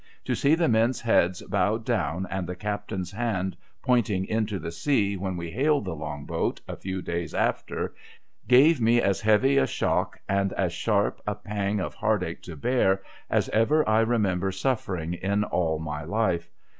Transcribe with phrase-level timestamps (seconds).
[0.25, 5.15] To see the men's heads bowed down and the captain's hand pointing into the sea
[5.15, 7.93] when we hailed the Long boat, a few days after,
[8.47, 13.03] gave me as heavy a shock and as sharp a pang of heartache to bear
[13.29, 16.49] as ever I remember suffering in all my life.